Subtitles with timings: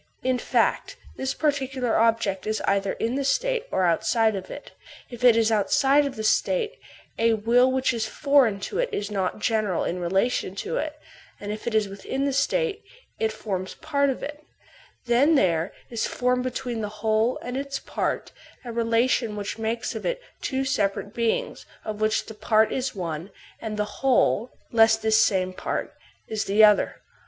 [0.23, 4.71] In fact, this particular object is either in the State or outside of it.
[5.11, 6.79] If it is outside of the State,
[7.19, 10.97] a will which is foreign to it is not general in relation to it;
[11.39, 12.81] and if it is within the State,
[13.19, 14.43] it forms part of it;
[15.05, 18.31] then there is formed between the whole (30 32 THE SOCIAL CONTRACr and its part
[18.65, 23.29] a relation which makes of it two separate beings, of which the part is one,
[23.61, 25.93] and the whole, less this same part,
[26.27, 27.03] is the other.